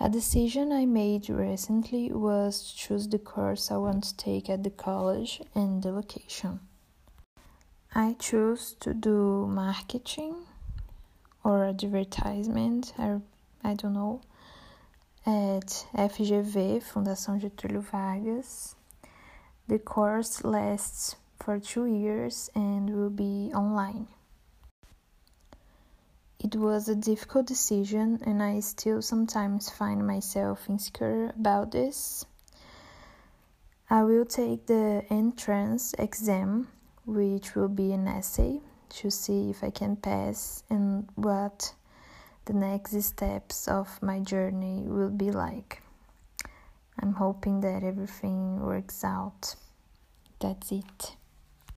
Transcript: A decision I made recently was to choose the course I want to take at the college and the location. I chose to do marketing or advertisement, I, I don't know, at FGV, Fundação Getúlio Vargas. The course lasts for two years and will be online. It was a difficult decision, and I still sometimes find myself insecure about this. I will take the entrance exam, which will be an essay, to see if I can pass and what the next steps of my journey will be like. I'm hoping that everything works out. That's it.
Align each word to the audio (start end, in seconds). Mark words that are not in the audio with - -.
A 0.00 0.08
decision 0.08 0.70
I 0.70 0.86
made 0.86 1.28
recently 1.28 2.12
was 2.12 2.62
to 2.62 2.76
choose 2.76 3.08
the 3.08 3.18
course 3.18 3.72
I 3.72 3.78
want 3.78 4.04
to 4.04 4.16
take 4.16 4.48
at 4.48 4.62
the 4.62 4.70
college 4.70 5.42
and 5.56 5.82
the 5.82 5.90
location. 5.90 6.60
I 7.92 8.14
chose 8.20 8.76
to 8.78 8.94
do 8.94 9.48
marketing 9.48 10.36
or 11.42 11.64
advertisement, 11.64 12.92
I, 12.96 13.16
I 13.64 13.74
don't 13.74 13.94
know, 13.94 14.20
at 15.26 15.86
FGV, 15.92 16.80
Fundação 16.80 17.40
Getúlio 17.40 17.82
Vargas. 17.82 18.76
The 19.66 19.80
course 19.80 20.44
lasts 20.44 21.16
for 21.40 21.58
two 21.58 21.86
years 21.86 22.50
and 22.54 22.88
will 22.94 23.10
be 23.10 23.50
online. 23.52 24.06
It 26.50 26.56
was 26.56 26.88
a 26.88 26.94
difficult 26.94 27.44
decision, 27.44 28.20
and 28.24 28.42
I 28.42 28.60
still 28.60 29.02
sometimes 29.02 29.68
find 29.68 30.06
myself 30.06 30.64
insecure 30.66 31.28
about 31.38 31.72
this. 31.72 32.24
I 33.90 34.04
will 34.04 34.24
take 34.24 34.64
the 34.64 35.04
entrance 35.10 35.92
exam, 35.98 36.68
which 37.04 37.54
will 37.54 37.68
be 37.68 37.92
an 37.92 38.08
essay, 38.08 38.62
to 39.00 39.10
see 39.10 39.50
if 39.50 39.62
I 39.62 39.68
can 39.68 39.96
pass 39.96 40.62
and 40.70 41.06
what 41.16 41.74
the 42.46 42.54
next 42.54 42.98
steps 43.02 43.68
of 43.68 44.02
my 44.02 44.18
journey 44.18 44.84
will 44.86 45.10
be 45.10 45.30
like. 45.30 45.82
I'm 46.98 47.12
hoping 47.12 47.60
that 47.60 47.82
everything 47.82 48.60
works 48.60 49.04
out. 49.04 49.54
That's 50.40 50.72
it. 50.72 51.17